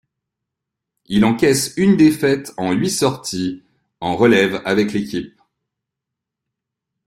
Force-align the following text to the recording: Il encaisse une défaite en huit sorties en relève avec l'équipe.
Il 1.05 1.23
encaisse 1.25 1.75
une 1.77 1.95
défaite 1.95 2.53
en 2.57 2.71
huit 2.73 2.89
sorties 2.89 3.61
en 3.99 4.15
relève 4.17 4.59
avec 4.65 4.93
l'équipe. 4.93 5.39